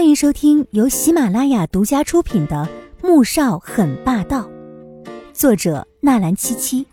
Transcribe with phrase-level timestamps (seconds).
[0.00, 2.66] 欢迎收听由喜马拉雅独家出品的
[3.06, 4.48] 《穆少很霸道》，
[5.34, 6.86] 作者纳兰七七，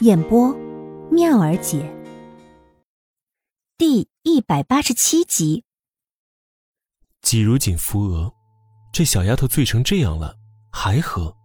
[0.00, 0.52] 演播
[1.12, 1.88] 妙儿姐。
[3.78, 5.62] 第一百八十七集。
[7.22, 8.32] 季如锦扶额，
[8.92, 10.36] 这小丫头醉成这样了，
[10.72, 11.36] 还喝？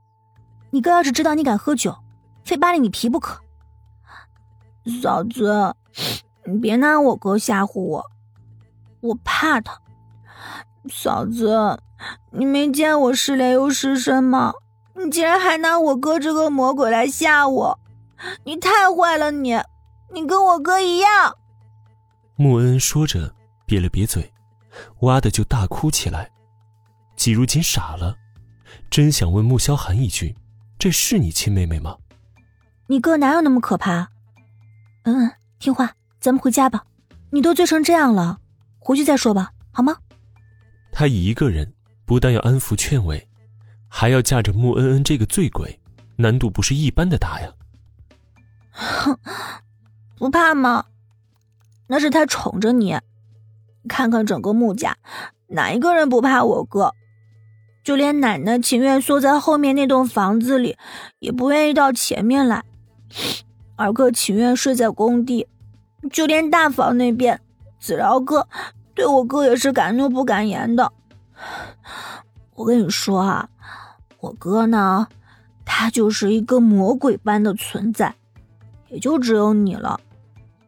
[0.72, 1.96] 你哥要是知道你敢喝酒，
[2.44, 3.40] 非扒了你皮不可。
[5.04, 5.76] 嫂子，
[6.48, 8.06] 你别拿我哥吓唬我，
[9.02, 9.80] 我怕他。
[10.92, 11.80] 嫂子，
[12.32, 14.54] 你没见我失恋又失身吗？
[14.96, 17.80] 你竟然还拿我哥这个魔鬼来吓我，
[18.44, 19.32] 你太坏了！
[19.32, 19.58] 你，
[20.14, 21.38] 你跟我哥一样。
[22.36, 23.34] 穆恩恩说着，
[23.66, 24.34] 瘪了瘪嘴，
[25.02, 26.30] 哇的就大哭起来。
[27.16, 28.16] 季如锦傻了，
[28.90, 30.36] 真想问穆萧寒一句
[30.80, 31.98] ：“这是你亲妹妹吗？”
[32.88, 34.10] 你哥哪有那么可怕？
[35.04, 36.84] 嗯嗯，听话，咱们回家吧。
[37.32, 38.40] 你都醉成这样了，
[38.80, 39.98] 回去再说吧，好吗？
[41.00, 41.74] 他一个人
[42.06, 43.26] 不但要安抚劝慰，
[43.88, 45.80] 还要架着穆恩恩这个醉鬼，
[46.18, 47.50] 难度不是一般的大呀。
[48.72, 49.18] 哼，
[50.20, 50.88] 不怕吗？
[51.88, 53.00] 那是他宠着你。
[53.88, 54.98] 看看整个穆家，
[55.48, 56.94] 哪一个人不怕我哥？
[57.82, 60.78] 就连奶奶情愿缩在后面那栋房子里，
[61.20, 62.66] 也不愿意到前面来。
[63.78, 65.48] 二哥情愿睡在工地，
[66.12, 67.40] 就连大房那边，
[67.80, 68.50] 子饶哥。
[69.00, 70.92] 对我哥也是敢怒不敢言的。
[72.54, 73.48] 我跟你说啊，
[74.20, 75.08] 我哥呢，
[75.64, 78.14] 他就是一个魔鬼般的存在，
[78.90, 79.98] 也就只有你了。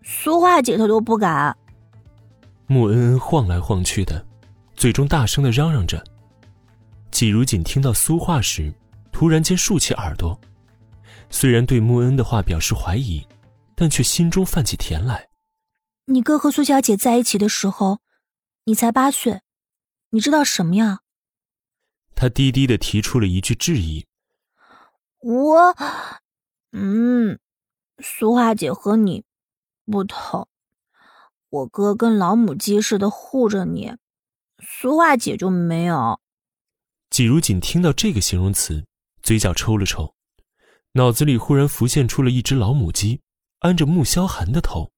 [0.02, 1.54] 苏画姐她都不敢。
[2.68, 4.26] 穆恩恩晃来晃去的，
[4.78, 6.02] 嘴中大声的嚷嚷着。
[7.12, 8.74] 季如锦听到苏话时，
[9.12, 10.40] 突然间竖起耳朵，
[11.30, 13.22] 虽然对穆恩的话表示怀疑，
[13.76, 15.28] 但却心中泛起甜来。
[16.06, 18.00] 你哥和苏小姐在一起的时候。
[18.66, 19.42] 你才八岁，
[20.12, 21.00] 你知道什么呀？
[22.14, 24.06] 他低低的提出了一句质疑。
[25.20, 25.76] 我，
[26.72, 27.40] 嗯，
[27.98, 29.24] 苏化姐和你
[29.86, 30.48] 不同，
[31.50, 33.96] 我哥跟老母鸡似的护着你，
[34.60, 36.22] 苏化姐就没有。
[37.10, 38.86] 季如锦听到这个形容词，
[39.24, 40.14] 嘴角抽了抽，
[40.92, 43.22] 脑子里忽然浮现出了一只老母鸡
[43.60, 44.92] 安着穆萧寒的头，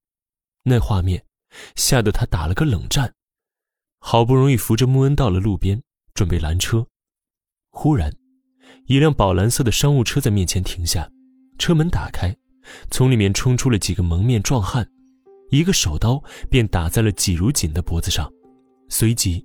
[0.64, 1.26] 那画面
[1.76, 3.16] 吓得他打了个冷战。
[4.06, 5.82] 好不容易扶着穆恩到了路边，
[6.14, 6.86] 准备拦车，
[7.72, 8.14] 忽然，
[8.86, 11.10] 一辆宝蓝色的商务车在面前停下，
[11.58, 12.36] 车门打开，
[12.92, 14.86] 从里面冲出了几个蒙面壮汉，
[15.52, 18.30] 一个手刀便打在了季如锦的脖子上，
[18.90, 19.44] 随即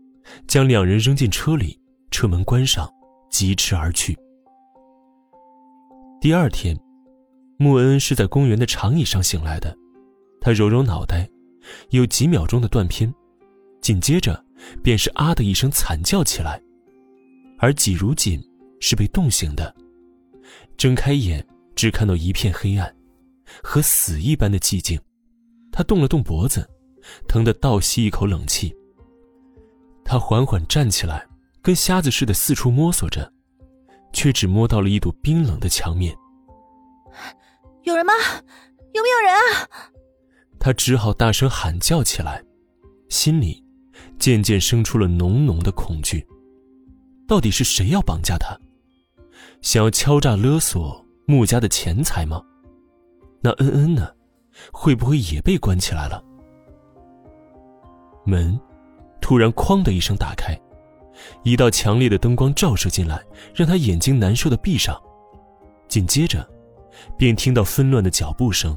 [0.48, 1.80] 将两人扔进车里，
[2.10, 2.92] 车门关上，
[3.30, 4.18] 疾驰而去。
[6.20, 6.76] 第二天，
[7.58, 9.74] 穆恩恩是在公园的长椅上醒来的，
[10.40, 11.30] 他揉揉脑袋，
[11.90, 13.14] 有几秒钟的断片，
[13.80, 14.44] 紧接着。
[14.82, 16.60] 便是啊的一声惨叫起来，
[17.58, 18.42] 而季如锦
[18.80, 19.72] 是被冻醒的，
[20.76, 21.46] 睁开眼
[21.76, 22.92] 只看到一片黑暗，
[23.62, 25.00] 和死一般的寂静。
[25.70, 26.68] 他动了动脖子，
[27.28, 28.74] 疼得倒吸一口冷气。
[30.04, 31.24] 他缓缓站起来，
[31.62, 33.32] 跟瞎子似的四处摸索着，
[34.12, 36.12] 却只摸到了一堵冰冷的墙面。
[37.84, 38.12] 有人吗？
[38.92, 39.68] 有没有人啊？
[40.58, 42.44] 他只好大声喊叫起来，
[43.08, 43.64] 心里。
[44.18, 46.26] 渐渐生出了浓浓的恐惧。
[47.26, 48.58] 到底是谁要绑架他？
[49.60, 52.42] 想要敲诈勒索穆家的钱财吗？
[53.40, 54.08] 那恩恩呢？
[54.72, 56.22] 会不会也被关起来了？
[58.24, 58.58] 门
[59.20, 60.58] 突然“哐”的一声打开，
[61.44, 63.22] 一道强烈的灯光照射进来，
[63.54, 65.00] 让他眼睛难受的闭上。
[65.86, 66.48] 紧接着，
[67.16, 68.76] 便听到纷乱的脚步声。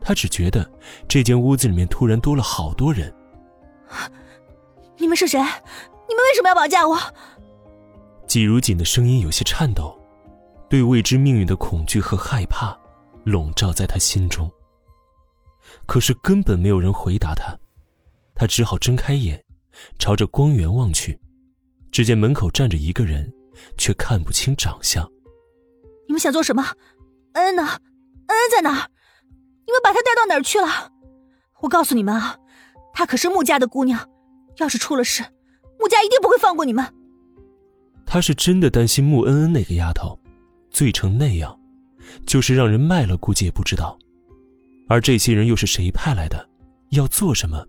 [0.00, 0.70] 他只觉得
[1.08, 3.12] 这间屋子里面突然多了好多人。
[4.98, 5.38] 你们是谁？
[5.40, 6.98] 你们为什么要绑架我？
[8.26, 9.98] 季如锦的声音有些颤抖，
[10.68, 12.78] 对未知命运的恐惧和害怕
[13.24, 14.50] 笼罩在他心中。
[15.86, 17.56] 可是根本没有人回答他，
[18.34, 19.42] 他只好睁开眼，
[19.98, 21.18] 朝着光源望去，
[21.90, 23.32] 只见门口站着一个人，
[23.76, 25.08] 却看不清长相。
[26.06, 26.62] 你们想做什么？
[27.34, 27.62] 恩恩呢？
[27.62, 28.90] 恩恩在哪儿？
[29.66, 30.92] 你们把她带到哪儿去了？
[31.60, 32.36] 我告诉你们啊，
[32.92, 34.08] 她可是穆家的姑娘。
[34.58, 35.22] 要是出了事，
[35.78, 36.84] 穆家一定不会放过你们。
[38.04, 40.18] 他是真的担心穆恩恩那个丫头
[40.70, 41.58] 醉成那样，
[42.26, 43.98] 就是让人卖了，估计也不知道。
[44.88, 46.48] 而这些人又是谁派来的，
[46.90, 47.66] 要做什么，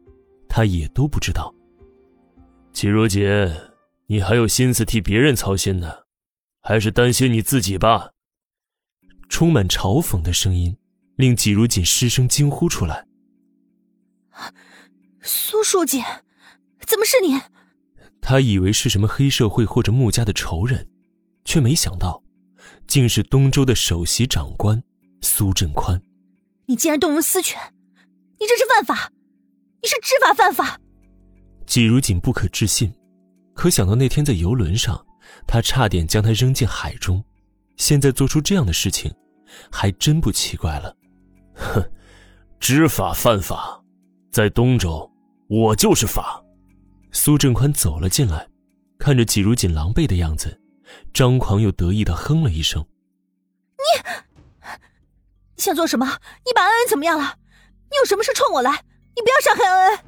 [0.47, 1.53] 他也都不知道。
[2.71, 3.27] 季如锦，
[4.07, 5.91] 你还有心思替别人操心呢，
[6.61, 8.11] 还是担心你自己吧？
[9.27, 10.75] 充满嘲讽的声音
[11.17, 13.05] 令季如锦失声惊呼出来
[15.21, 16.01] ：“苏书记！”
[16.85, 17.39] 怎么是你？
[18.21, 20.87] 他以为是什么黑社会或者穆家的仇人，
[21.45, 22.21] 却没想到，
[22.85, 24.81] 竟是东周的首席长官
[25.21, 26.01] 苏振宽。
[26.65, 27.59] 你竟然动用私权，
[28.39, 29.11] 你这是犯法，
[29.81, 30.79] 你是知法犯法。
[31.65, 32.93] 季如锦不可置信，
[33.53, 35.05] 可想到那天在游轮上，
[35.47, 37.23] 他差点将他扔进海中，
[37.77, 39.13] 现在做出这样的事情，
[39.71, 40.95] 还真不奇怪了。
[41.53, 41.91] 哼，
[42.59, 43.81] 知法犯法，
[44.31, 45.09] 在东周，
[45.47, 46.43] 我就是法。
[47.11, 48.47] 苏振宽走了进来，
[48.97, 50.59] 看着季如锦狼狈的样子，
[51.13, 52.85] 张狂又得意的哼了一声
[53.77, 54.09] ：“你，
[55.55, 56.05] 你想做什么？
[56.45, 57.37] 你把恩恩怎么样了？
[57.89, 58.71] 你有什么事冲我来？
[59.15, 59.99] 你不要伤害恩恩！”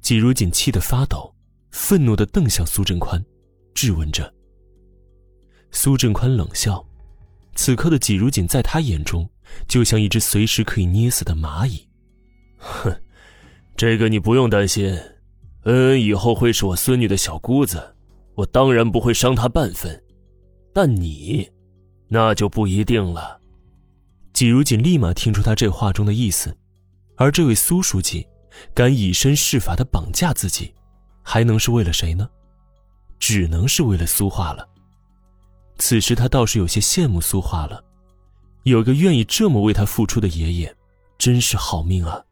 [0.00, 1.34] 季如锦气得发抖，
[1.70, 3.22] 愤怒的瞪向苏振宽，
[3.74, 4.32] 质问着。
[5.72, 6.82] 苏振宽冷笑，
[7.54, 9.28] 此刻的季如锦在他眼中，
[9.68, 11.86] 就像一只随时可以捏死的蚂蚁。
[12.56, 13.02] 哼，
[13.76, 14.98] 这个你不用担心。
[15.66, 17.94] 恩恩以后会是我孙女的小姑子，
[18.36, 20.00] 我当然不会伤她半分。
[20.72, 21.48] 但你，
[22.06, 23.40] 那就不一定了。
[24.32, 26.56] 季如锦立马听出他这话中的意思，
[27.16, 28.24] 而这位苏书记，
[28.74, 30.72] 敢以身试法的绑架自己，
[31.22, 32.28] 还能是为了谁呢？
[33.18, 34.68] 只能是为了苏化了。
[35.78, 37.82] 此时他倒是有些羡慕苏化了，
[38.62, 40.76] 有个愿意这么为他付出的爷爷，
[41.18, 42.22] 真是好命啊。